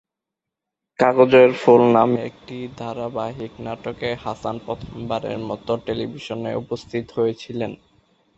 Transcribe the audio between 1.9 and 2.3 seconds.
নামে